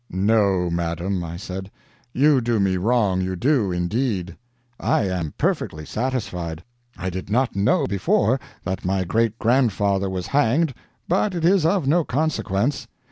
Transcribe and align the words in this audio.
"No, 0.09 0.71
madam," 0.71 1.23
I 1.23 1.37
said, 1.37 1.69
"you 2.11 2.41
do 2.41 2.59
me 2.59 2.75
wrong, 2.75 3.21
you 3.21 3.35
do, 3.35 3.71
indeed. 3.71 4.35
I 4.79 5.03
am 5.07 5.35
perfectly 5.37 5.85
satisfied. 5.85 6.63
I 6.97 7.11
did 7.11 7.29
not 7.29 7.55
know 7.55 7.85
before 7.85 8.39
that 8.63 8.83
my 8.83 9.03
great 9.03 9.37
grandfather 9.37 10.09
was 10.09 10.25
hanged, 10.25 10.73
but 11.07 11.35
it 11.35 11.45
is 11.45 11.67
of 11.67 11.85
no 11.85 12.03
consequence. 12.03 12.87